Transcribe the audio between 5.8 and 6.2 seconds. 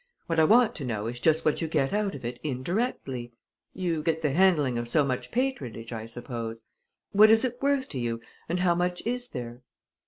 I